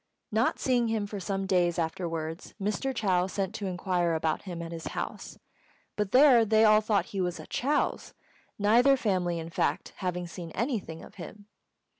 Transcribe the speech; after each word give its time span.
Not 0.31 0.57
seeing 0.57 0.87
him 0.87 1.05
for 1.05 1.19
some 1.19 1.45
days 1.45 1.77
afterwards, 1.77 2.55
Mr. 2.59 2.91
Chou 2.91 3.27
sent 3.27 3.53
to 3.53 3.67
inquire 3.67 4.15
about 4.15 4.41
him 4.41 4.59
at 4.63 4.71
his 4.71 4.87
house; 4.97 5.37
but 5.95 6.11
there 6.11 6.43
they 6.43 6.65
all 6.65 6.81
thought 6.81 7.05
he 7.13 7.21
was 7.21 7.39
at 7.39 7.51
Chou's, 7.51 8.15
neither 8.57 8.97
family, 8.97 9.37
in 9.37 9.51
fact, 9.51 9.93
having 9.97 10.25
seen 10.25 10.49
anything 10.55 11.03
of 11.03 11.13
him. 11.21 11.45